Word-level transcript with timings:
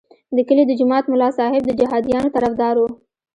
د 0.35 0.37
کلي 0.47 0.63
د 0.67 0.71
جومات 0.79 1.05
ملا 1.11 1.29
صاحب 1.37 1.63
د 1.65 1.71
جهادیانو 1.79 2.33
طرفدار 2.35 2.75
وو. 2.77 2.87